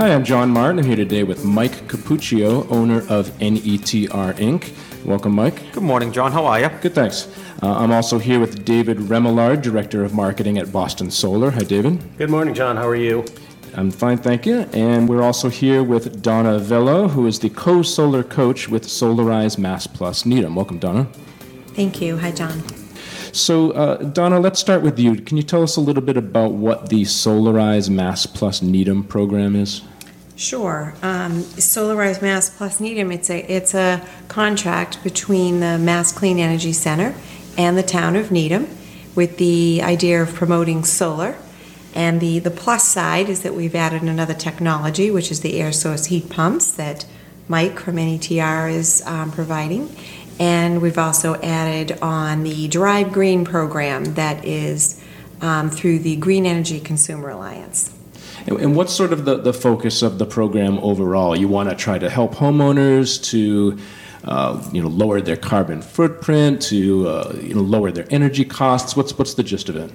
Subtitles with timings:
[0.00, 0.78] Hi, I'm John Martin.
[0.78, 5.04] I'm here today with Mike Capuccio, owner of NETR Inc.
[5.04, 5.74] Welcome, Mike.
[5.74, 6.32] Good morning, John.
[6.32, 6.70] How are you?
[6.80, 7.28] Good, thanks.
[7.62, 11.50] Uh, I'm also here with David Remillard, Director of Marketing at Boston Solar.
[11.50, 12.00] Hi, David.
[12.16, 12.78] Good morning, John.
[12.78, 13.26] How are you?
[13.74, 14.60] I'm fine, thank you.
[14.72, 19.58] And we're also here with Donna Vello, who is the co solar coach with Solarize
[19.58, 20.54] Mass Plus Needham.
[20.54, 21.08] Welcome, Donna.
[21.74, 22.16] Thank you.
[22.16, 22.62] Hi, John.
[23.32, 25.16] So, uh, Donna, let's start with you.
[25.16, 29.54] Can you tell us a little bit about what the Solarize Mass Plus Needham program
[29.54, 29.82] is?
[30.36, 30.94] Sure.
[31.02, 36.72] Um, Solarize Mass Plus Needham, it's a, it's a contract between the Mass Clean Energy
[36.72, 37.14] Center
[37.58, 38.66] and the town of Needham
[39.14, 41.36] with the idea of promoting solar.
[41.94, 45.72] And the, the plus side is that we've added another technology, which is the air
[45.72, 47.04] source heat pumps that
[47.48, 49.94] Mike from NETR is um, providing.
[50.40, 55.04] And we've also added on the Drive Green program that is
[55.42, 57.94] um, through the Green Energy Consumer Alliance.
[58.46, 61.36] And, what's sort of the, the focus of the program overall?
[61.36, 63.78] You want to try to help homeowners to
[64.24, 68.96] uh, you know, lower their carbon footprint, to uh, you know, lower their energy costs.
[68.96, 69.92] What's what's the gist of it?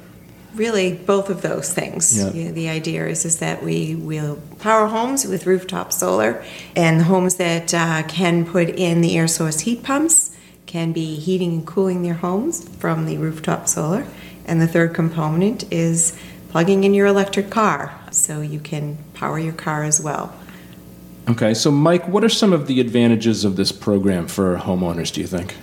[0.54, 2.18] Really, both of those things.
[2.18, 2.32] Yeah.
[2.32, 7.02] You know, the idea is is that we will power homes with rooftop solar, and
[7.02, 10.35] homes that uh, can put in the air source heat pumps
[10.66, 14.06] can be heating and cooling their homes from the rooftop solar.
[14.46, 16.18] And the third component is
[16.50, 20.34] plugging in your electric car, so you can power your car as well.
[21.28, 25.12] Okay, so Mike, what are some of the advantages of this program for homeowners?
[25.12, 25.56] Do you think?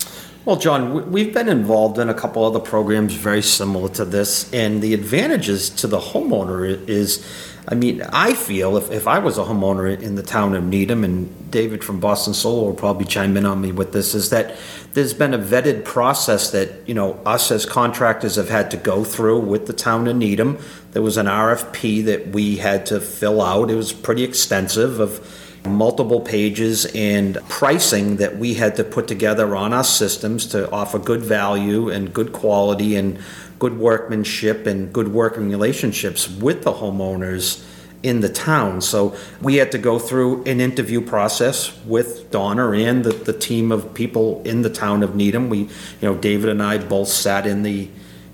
[0.45, 4.53] Well, John, we- we've been involved in a couple other programs very similar to this,
[4.53, 7.21] and the advantages to the homeowner i- is,
[7.69, 11.05] I mean, I feel if, if I was a homeowner in the town of Needham,
[11.05, 14.57] and David from Boston Solar will probably chime in on me with this, is that
[14.95, 19.05] there's been a vetted process that, you know, us as contractors have had to go
[19.05, 20.59] through with the town of Needham.
[20.91, 23.71] There was an RFP that we had to fill out.
[23.71, 25.25] It was pretty extensive of
[25.65, 30.99] multiple pages and pricing that we had to put together on our systems to offer
[30.99, 33.19] good value and good quality and
[33.63, 37.65] good workmanship and good working relationships with the homeowners
[38.03, 38.81] in the town.
[38.81, 43.71] So we had to go through an interview process with Donna and the, the team
[43.71, 45.49] of people in the town of Needham.
[45.49, 45.69] We, you
[46.03, 47.89] know, David and I both sat in the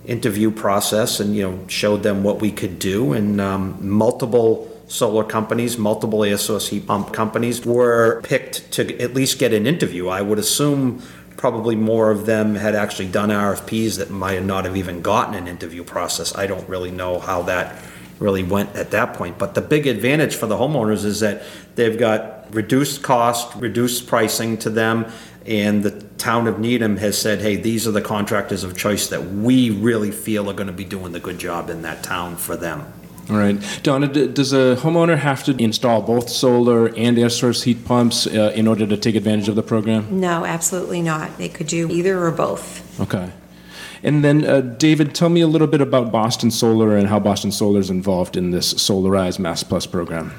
[0.07, 5.25] interview process and, you know, showed them what we could do and um, multiple solar
[5.25, 10.09] companies, multiple air source heat pump companies were picked to at least get an interview.
[10.09, 11.03] I would assume
[11.39, 15.49] probably more of them had actually done RFPs that might not have even gotten an
[15.49, 16.37] interview process.
[16.37, 17.81] I don't really know how that
[18.19, 19.39] really went at that point.
[19.39, 21.43] But the big advantage for the homeowners is that
[21.77, 25.07] they've got reduced cost, reduced pricing to them,
[25.47, 29.25] and the town of Needham has said, hey, these are the contractors of choice that
[29.25, 32.57] we really feel are going to be doing the good job in that town for
[32.57, 32.93] them.
[33.31, 37.63] All right, Donna, d- does a homeowner have to install both solar and air source
[37.63, 40.21] heat pumps uh, in order to take advantage of the program?
[40.21, 41.37] No, absolutely not.
[41.37, 42.99] They could do either or both.
[43.01, 43.31] Okay.
[44.03, 47.53] And then, uh, David, tell me a little bit about Boston Solar and how Boston
[47.53, 50.33] Solar is involved in this Solarize Mass Plus program.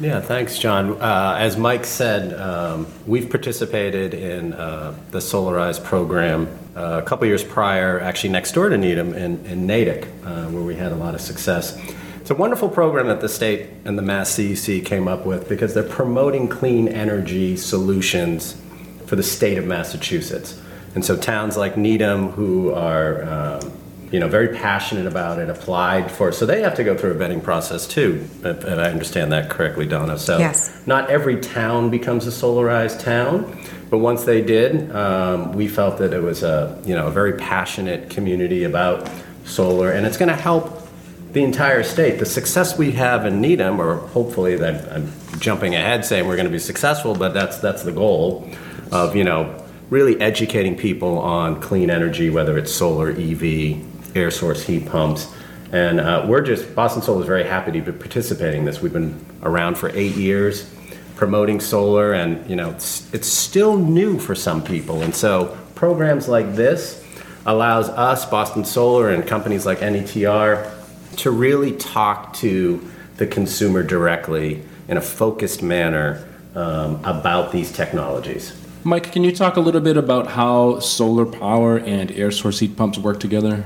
[0.00, 1.00] Yeah, thanks, John.
[1.00, 7.28] Uh, as Mike said, um, we've participated in uh, the Solarize program uh, a couple
[7.28, 10.96] years prior, actually next door to Needham in, in Natick, uh, where we had a
[10.96, 11.80] lot of success.
[12.20, 15.74] It's a wonderful program that the state and the Mass CEC came up with because
[15.74, 18.60] they're promoting clean energy solutions
[19.06, 20.60] for the state of Massachusetts.
[20.96, 23.72] And so towns like Needham, who are um,
[24.14, 26.30] you know very passionate about it, applied for.
[26.30, 29.86] So they have to go through a vetting process too, if, I understand that correctly,
[29.86, 30.16] Donna.
[30.20, 30.80] So Yes.
[30.86, 33.58] not every town becomes a solarized town,
[33.90, 37.32] but once they did, um, we felt that it was a you know a very
[37.32, 39.10] passionate community about
[39.46, 40.86] solar, and it's going to help
[41.32, 42.20] the entire state.
[42.20, 45.10] The success we have in Needham, or hopefully that I'm
[45.40, 48.48] jumping ahead saying we're going to be successful, but that's that's the goal
[48.92, 49.60] of you know
[49.90, 55.32] really educating people on clean energy, whether it's solar, EV, air source heat pumps.
[55.72, 58.80] And uh, we're just, Boston Solar is very happy to be participating in this.
[58.80, 60.70] We've been around for eight years
[61.16, 65.02] promoting solar, and you know, it's, it's still new for some people.
[65.02, 67.04] And so programs like this
[67.46, 70.70] allows us, Boston Solar, and companies like NETR
[71.16, 78.60] to really talk to the consumer directly in a focused manner um, about these technologies.
[78.82, 82.76] Mike, can you talk a little bit about how solar power and air source heat
[82.76, 83.64] pumps work together?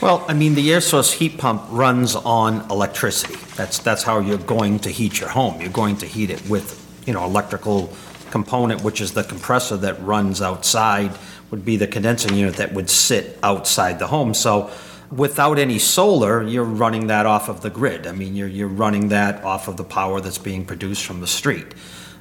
[0.00, 3.36] Well, I mean, the air source heat pump runs on electricity.
[3.56, 5.60] That's, that's how you're going to heat your home.
[5.60, 7.92] You're going to heat it with, you know, electrical
[8.30, 11.16] component, which is the compressor that runs outside,
[11.50, 14.34] would be the condensing unit that would sit outside the home.
[14.34, 14.70] So
[15.10, 18.08] Without any solar, you're running that off of the grid.
[18.08, 21.28] I mean, you're, you're running that off of the power that's being produced from the
[21.28, 21.66] street.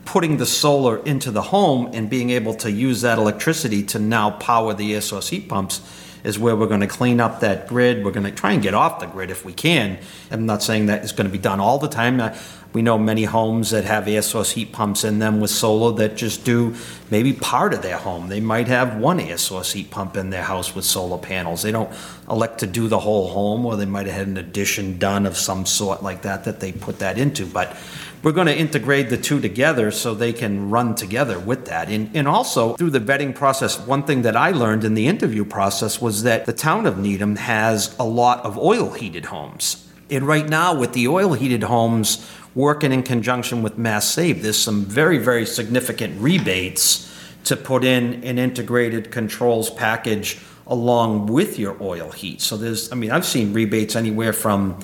[0.05, 4.29] Putting the solar into the home and being able to use that electricity to now
[4.29, 5.81] power the air source heat pumps
[6.25, 8.03] is where we're going to clean up that grid.
[8.03, 9.97] We're going to try and get off the grid if we can.
[10.31, 12.19] I'm not saying that it's going to be done all the time.
[12.19, 12.35] Uh,
[12.75, 16.17] We know many homes that have air source heat pumps in them with solar that
[16.17, 16.75] just do
[17.09, 18.27] maybe part of their home.
[18.27, 21.61] They might have one air source heat pump in their house with solar panels.
[21.61, 21.89] They don't
[22.29, 25.37] elect to do the whole home, or they might have had an addition done of
[25.37, 27.45] some sort like that that they put that into.
[27.45, 27.77] But
[28.25, 31.89] we're going to integrate the two together so they can run together with that.
[31.89, 35.45] And, and also through the vetting process, one thing that I learned in the interview
[35.45, 39.87] process was that the town of Needham has a lot of oil heated homes.
[40.09, 44.57] And right now, with the oil heated homes working in conjunction with Mass Save, there's
[44.57, 47.07] some very, very significant rebates
[47.43, 52.41] to put in an integrated controls package along with your oil heat.
[52.41, 54.79] So there's, I mean, I've seen rebates anywhere from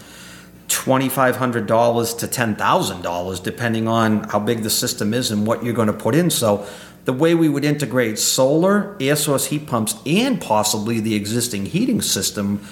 [0.71, 5.93] $2,500 to $10,000, depending on how big the system is and what you're going to
[5.93, 6.29] put in.
[6.29, 6.65] So
[7.05, 12.01] the way we would integrate solar, air source heat pumps, and possibly the existing heating
[12.01, 12.65] system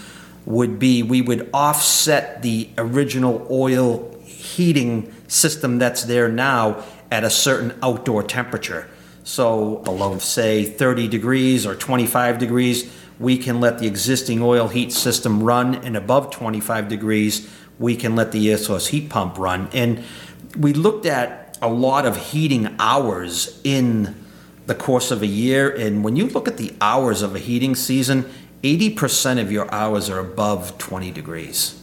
[0.45, 7.29] would be we would offset the original oil heating system that's there now at a
[7.29, 8.87] certain outdoor temperature.
[9.23, 14.93] So below, say, 30 degrees or 25 degrees, we can let the existing oil heat
[14.93, 17.49] system run, and above 25 degrees,
[17.79, 19.69] we can let the air source heat pump run.
[19.73, 20.03] And
[20.57, 24.15] we looked at a lot of heating hours in
[24.65, 27.73] the course of a year, and when you look at the hours of a heating
[27.73, 28.29] season,
[28.61, 31.81] 80% of your hours are above 20 degrees.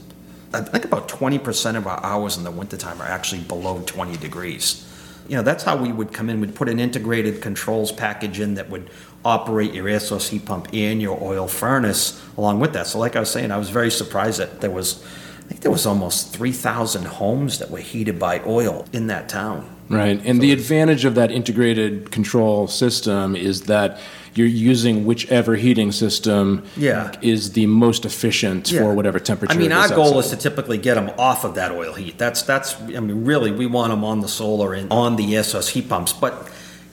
[0.53, 4.87] I think about 20% of our hours in the wintertime are actually below 20 degrees.
[5.29, 6.41] You know, that's how we would come in.
[6.41, 8.89] We'd put an integrated controls package in that would
[9.25, 12.87] operate your air source heat pump and your oil furnace along with that.
[12.87, 15.05] So, like I was saying, I was very surprised that there was,
[15.47, 19.65] I think there was almost 3,000 homes that were heated by oil in that town.
[19.89, 20.21] Right.
[20.25, 24.01] And the advantage of that integrated control system is that
[24.35, 27.13] you're using whichever heating system Yeah.
[27.23, 28.81] is the most efficient Yeah.
[28.81, 29.55] for whatever temperature.
[29.55, 32.19] I mean, our is goal is to typically get them off of that oil heat.
[32.19, 32.75] That's that's.
[32.97, 36.13] I mean, really, we want them on the solar and on the SOS heat pumps.
[36.13, 36.49] But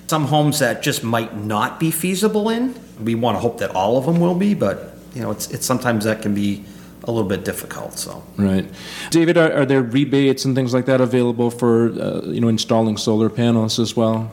[0.07, 3.97] some homes that just might not be feasible in, we want to hope that all
[3.97, 4.53] of them will be.
[4.53, 6.63] But you know, it's it's sometimes that can be
[7.03, 7.97] a little bit difficult.
[7.97, 8.65] So Right.
[9.09, 12.97] David, are, are there rebates and things like that available for, uh, you know, installing
[12.97, 14.31] solar panels as well?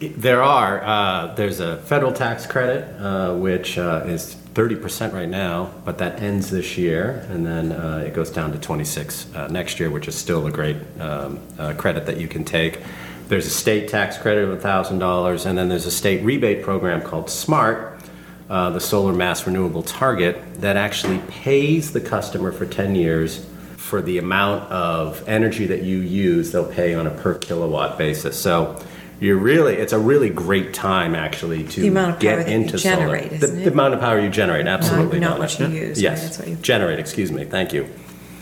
[0.00, 0.82] There are.
[0.82, 6.20] Uh, there's a federal tax credit, uh, which uh, is 30% right now, but that
[6.20, 10.08] ends this year, and then uh, it goes down to 26 uh, next year, which
[10.08, 12.80] is still a great um, uh, credit that you can take.
[13.28, 17.30] There's a state tax credit of $1,000, and then there's a state rebate program called
[17.30, 17.91] SMART,
[18.52, 23.46] uh, the Solar Mass Renewable Target, that actually pays the customer for 10 years
[23.78, 26.52] for the amount of energy that you use.
[26.52, 28.38] They'll pay on a per kilowatt basis.
[28.38, 28.78] So
[29.20, 32.50] you're really, it's a really great time actually to The amount of get power that
[32.50, 33.20] you into solar.
[33.26, 35.18] The- the, amount of power you generate, absolutely.
[35.18, 35.40] not Donna.
[35.40, 36.02] what you use, right?
[36.02, 36.98] Yes, That's what you- generate.
[36.98, 37.46] Excuse me.
[37.46, 37.88] Thank you.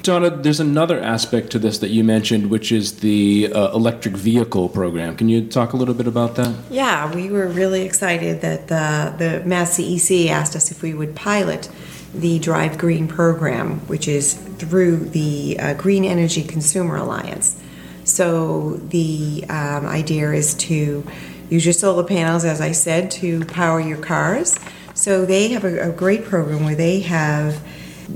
[0.02, 4.68] Donna, there's another aspect to this that you mentioned, which is the uh, electric vehicle
[4.68, 5.16] program.
[5.16, 6.54] Can you talk a little bit about that?
[6.70, 11.14] Yeah, we were really excited that the, the Mass CEC asked us if we would
[11.14, 11.68] pilot
[12.14, 17.60] the Drive Green program, which is through the uh, Green Energy Consumer Alliance.
[18.04, 21.06] So the um, idea is to
[21.50, 24.58] use your solar panels, as I said, to power your cars.
[24.94, 27.62] So they have a, a great program where they have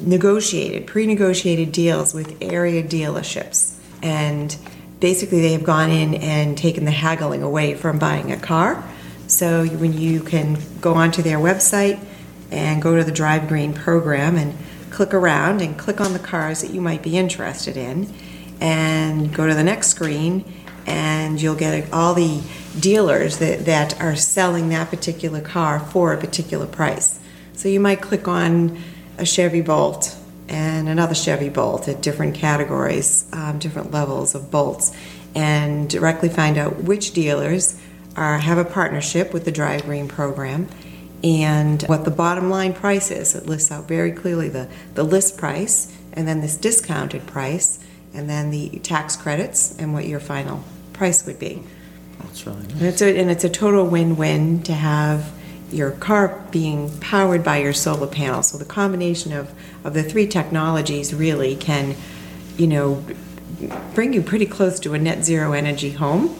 [0.02, 4.56] negotiated, pre-negotiated deals with area dealerships, and
[5.00, 8.82] basically they have gone in and taken the haggling away from buying a car.
[9.26, 12.04] So when you can go onto their website
[12.50, 14.54] and go to the Drive Green program and
[14.90, 18.12] click around and click on the cars that you might be interested in,
[18.60, 20.44] and go to the next screen,
[20.86, 22.40] and you'll get all the
[22.78, 27.18] dealers that, that are selling that particular car for a particular price.
[27.54, 28.78] So you might click on
[29.18, 30.16] a Chevy Bolt
[30.48, 34.96] and another Chevy Bolt at different categories, um, different levels of bolts,
[35.34, 37.80] and directly find out which dealers
[38.16, 40.68] are, have a partnership with the Drive Green program
[41.22, 43.34] and what the bottom line price is.
[43.34, 48.28] It lists out very clearly the, the list price and then this discounted price and
[48.28, 51.62] then the tax credits and what your final price would be.
[52.20, 52.72] that's really nice.
[52.72, 55.32] And it's a, and it's a total win-win to have
[55.70, 58.42] your car being powered by your solar panel.
[58.42, 59.52] So the combination of,
[59.84, 61.96] of the three technologies really can,
[62.56, 63.04] you know,
[63.94, 66.36] bring you pretty close to a net zero energy home.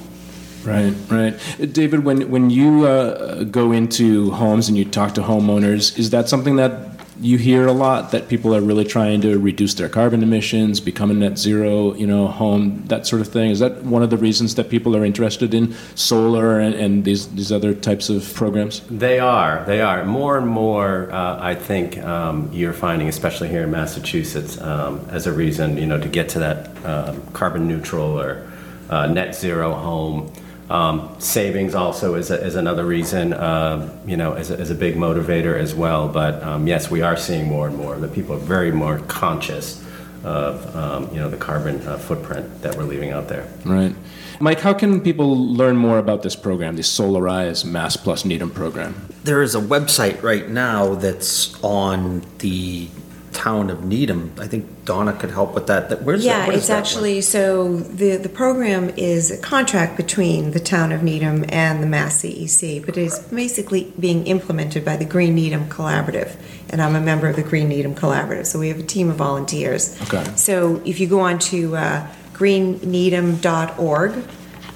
[0.65, 1.39] Right, right.
[1.73, 6.29] David, when when you uh, go into homes and you talk to homeowners, is that
[6.29, 10.23] something that you hear a lot that people are really trying to reduce their carbon
[10.23, 13.51] emissions, become a net zero, you know, home, that sort of thing.
[13.51, 17.29] Is that one of the reasons that people are interested in solar and, and these
[17.35, 18.81] these other types of programs?
[18.91, 19.65] They are.
[19.67, 20.05] They are.
[20.05, 25.27] More and more, uh, I think um, you're finding, especially here in Massachusetts, um, as
[25.27, 28.51] a reason, you know, to get to that um, carbon neutral or
[28.91, 30.33] uh, net zero home.
[30.71, 34.75] Um, savings also is, a, is another reason, uh, you know, as a, as a
[34.75, 36.09] big motivator as well.
[36.09, 39.85] But um, yes, we are seeing more and more that people are very more conscious
[40.25, 43.47] of, um, you know, the carbon uh, footprint that we're leaving out there.
[43.67, 43.95] Right.
[44.41, 49.09] Mike, how can people learn more about this program, the Solarize Mass Plus Needham program?
[49.23, 52.89] There is a website right now that's on the
[53.35, 54.33] town of Needham.
[54.39, 55.91] I think Donna could help with that.
[55.91, 56.29] That where's that?
[56.29, 56.83] Yeah, what is it's that one?
[56.83, 61.87] actually, so the, the program is a contract between the town of Needham and the
[61.87, 66.37] Mass CEC, but it's basically being implemented by the Green Needham Collaborative.
[66.71, 69.17] And I'm a member of the Green Needham Collaborative, so we have a team of
[69.17, 70.01] volunteers.
[70.03, 70.25] Okay.
[70.37, 74.13] So if you go on to uh, greenneedham.org,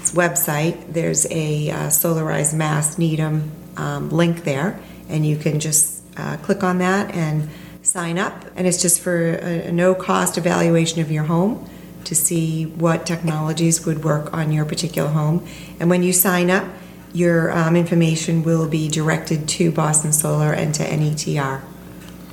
[0.01, 6.03] its website, there's a uh, Solarize Mass Needham um, link there, and you can just
[6.17, 7.49] uh, click on that and
[7.89, 8.45] sign up.
[8.55, 11.69] And it's just for a, a no-cost evaluation of your home
[12.05, 15.47] to see what technologies would work on your particular home.
[15.81, 16.67] And when you sign up,
[17.15, 21.63] your um, information will be directed to Boston Solar and to E NETR.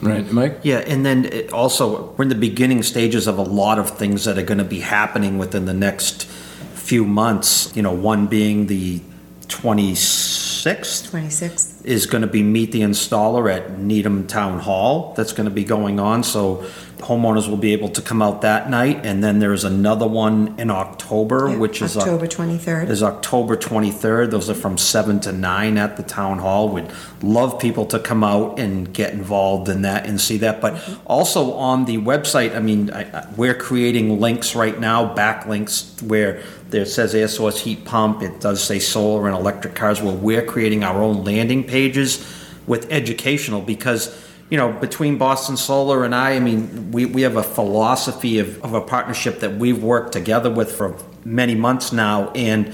[0.01, 0.59] Right, Mike?
[0.63, 4.25] Yeah, and then it also, we're in the beginning stages of a lot of things
[4.25, 7.74] that are going to be happening within the next few months.
[7.75, 9.00] You know, one being the
[9.47, 11.75] 26th 26.
[11.85, 15.13] Is going to be Meet the Installer at Needham Town Hall.
[15.15, 16.65] That's going to be going on, so
[16.97, 19.05] homeowners will be able to come out that night.
[19.05, 21.95] And then there's another one in October, Yeah, which is.
[21.95, 22.89] Uh, October 23rd.
[22.89, 24.31] is October 23rd.
[24.31, 26.69] Those are from 7 to 9 at the town hall.
[26.69, 30.61] We'd love people to come out and get involved in that and see that.
[30.61, 31.01] But mm-hmm.
[31.05, 36.41] also on the website, I mean, I, I, we're creating links right now, backlinks where
[36.75, 40.46] there says air source heat pump, it does say solar and electric cars, where we're
[40.46, 42.29] creating our own landing pages
[42.67, 47.36] with educational because you know, between Boston Solar and I, I mean, we, we have
[47.36, 52.29] a philosophy of, of a partnership that we've worked together with for many months now.
[52.32, 52.72] And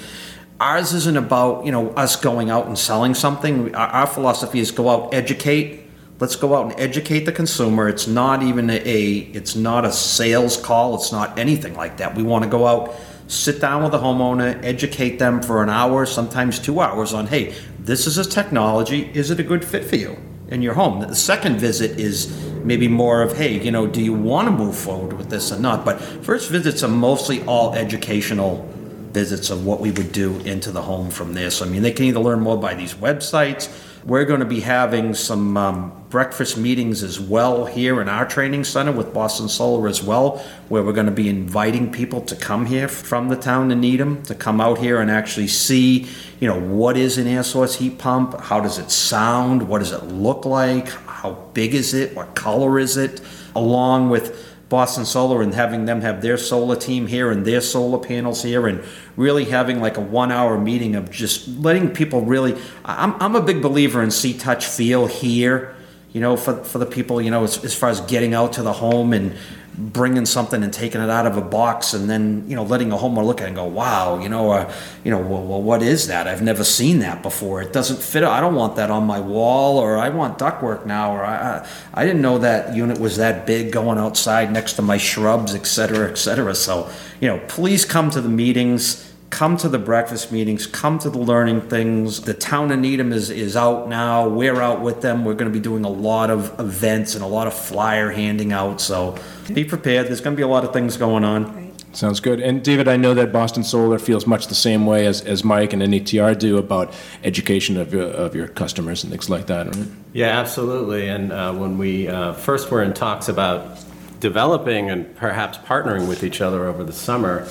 [0.59, 3.73] ours isn't about, you know, us going out and selling something.
[3.73, 5.87] Our, our philosophy is go out, educate.
[6.19, 7.87] Let's go out and educate the consumer.
[7.87, 10.95] It's not even a, it's not a sales call.
[10.95, 12.15] It's not anything like that.
[12.15, 12.93] We want to go out,
[13.31, 17.55] sit down with a homeowner, educate them for an hour, sometimes two hours on, hey,
[17.79, 19.09] this is a technology.
[19.13, 20.17] Is it a good fit for you?
[20.51, 20.99] in your home.
[20.99, 22.29] The second visit is
[22.63, 25.59] maybe more of, hey, you know, do you want to move forward with this or
[25.59, 25.85] not?
[25.85, 28.67] But first visits are mostly all educational
[29.13, 31.61] visits of what we would do into the home from this.
[31.61, 33.69] I mean, they can either learn more by these websites.
[34.03, 38.63] We're going to be having some um, breakfast meetings as well here in our training
[38.63, 40.37] center with Boston Solar as well,
[40.69, 44.23] where we're going to be inviting people to come here from the town of Needham
[44.23, 46.07] to come out here and actually see,
[46.39, 48.39] you know, what is an air source heat pump?
[48.39, 49.67] How does it sound?
[49.67, 50.89] What does it look like?
[50.89, 52.15] How big is it?
[52.15, 53.21] What color is it?
[53.55, 57.99] Along with Boston Solar and having them have their solar team here and their solar
[57.99, 58.81] panels here and
[59.17, 63.41] really having like a one hour meeting of just letting people really I'm, I'm a
[63.41, 65.75] big believer in see touch feel here
[66.13, 68.63] you know for, for the people you know as, as far as getting out to
[68.63, 69.35] the home and
[69.77, 72.95] bringing something and taking it out of a box and then you know letting a
[72.97, 74.73] homeowner look at it and go wow you know uh,
[75.03, 76.27] you know well, well what is that?
[76.27, 77.61] I've never seen that before.
[77.61, 81.15] It doesn't fit i don't want that on my wall or i want ductwork now
[81.15, 84.97] or i i, didn't know that unit was that big going outside next to my
[84.97, 86.53] shrubs et cetera et cetera.
[86.53, 91.09] So you know please come to the meetings come to the breakfast meetings, come to
[91.09, 92.21] the learning things.
[92.21, 94.27] The town of Needham is, is out now.
[94.27, 95.25] We're out with them.
[95.25, 98.51] We're going to be doing a lot of events and a lot of flyer handing
[98.51, 98.79] out.
[98.81, 99.17] So
[99.51, 100.07] be prepared.
[100.07, 101.55] There's going to be a lot of things going on.
[101.55, 101.95] Right.
[101.95, 102.39] Sounds good.
[102.39, 105.73] And David, I know that Boston Solar feels much the same way as, as Mike
[105.73, 109.87] and NETR do about education of your, of your customers and things like that, right?
[110.13, 111.07] Yeah, absolutely.
[111.07, 113.79] And uh, when we uh, first were in talks about
[114.19, 117.45] developing and perhaps partnering with each other over the summer,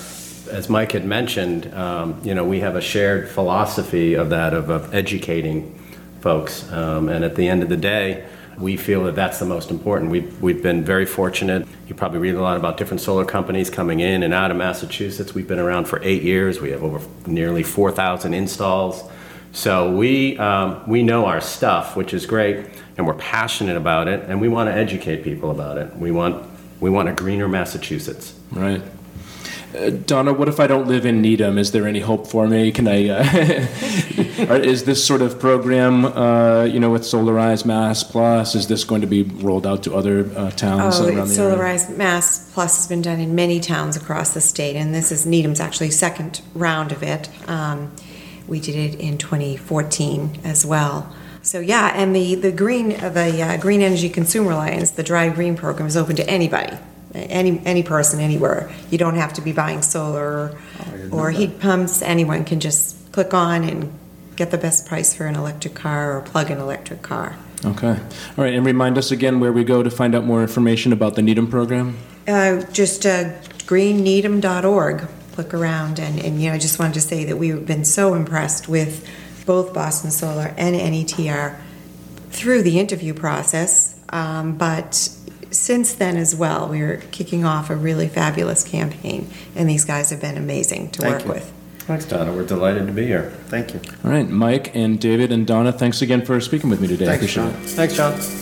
[0.50, 4.70] as Mike had mentioned, um, you know, we have a shared philosophy of that of,
[4.70, 5.78] of educating
[6.20, 6.70] folks.
[6.70, 8.26] Um, and at the end of the day,
[8.58, 10.10] we feel that that's the most important.
[10.10, 11.66] We've, we've been very fortunate.
[11.88, 15.34] You probably read a lot about different solar companies coming in and out of Massachusetts.
[15.34, 16.60] We've been around for eight years.
[16.60, 19.10] We have over nearly 4,000 installs.
[19.52, 22.66] So we, um, we know our stuff, which is great,
[22.96, 25.96] and we're passionate about it, and we want to educate people about it.
[25.96, 26.46] We want,
[26.80, 28.34] we want a greener Massachusetts.
[28.52, 28.82] Right.
[29.72, 31.56] Uh, Donna, what if I don't live in Needham?
[31.56, 32.72] Is there any hope for me?
[32.72, 33.08] Can I?
[33.08, 33.22] Uh,
[34.64, 39.00] is this sort of program, uh, you know, with Solarize Mass Plus, is this going
[39.00, 41.56] to be rolled out to other uh, towns Oh, around the area?
[41.56, 45.24] Solarized Mass Plus has been done in many towns across the state, and this is
[45.24, 47.28] Needham's actually second round of it.
[47.48, 47.92] Um,
[48.48, 51.14] We did it in 2014 as well.
[51.42, 55.54] So, yeah, and the, the green, the uh, Green Energy Consumer Alliance, the Drive Green
[55.56, 56.76] Program is open to anybody,
[57.14, 58.70] any, any person, anywhere.
[58.90, 60.58] You don't have to be buying solar
[61.10, 63.92] or heat pumps, anyone can just click on and
[64.36, 67.36] get the best price for an electric car or plug-in electric car.
[67.64, 67.98] Okay.
[68.38, 71.14] All right, and remind us again where we go to find out more information about
[71.14, 71.98] the Needham program?
[72.26, 73.24] Uh, just uh,
[73.66, 75.08] greenneedham.org.
[75.36, 78.14] Look around, and, and you know, I just wanted to say that we've been so
[78.14, 79.08] impressed with
[79.46, 81.58] both Boston Solar and NETR
[82.30, 83.98] through the interview process.
[84.10, 85.14] Um, but
[85.50, 90.20] since then as well, we're kicking off a really fabulous campaign, and these guys have
[90.20, 91.32] been amazing to Thank work you.
[91.32, 91.52] with.
[91.80, 92.32] Thanks, Donna.
[92.32, 93.30] We're delighted to be here.
[93.48, 93.80] Thank you.
[94.04, 97.06] All right, Mike and David and Donna, thanks again for speaking with me today.
[97.06, 97.62] I Thanks, appreciate John.
[97.62, 97.68] it.
[97.70, 98.39] Thanks, John.